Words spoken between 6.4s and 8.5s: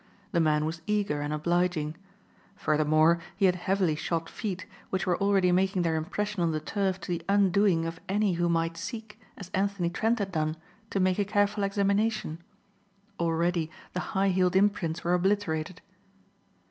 on the turf to the undoing of any who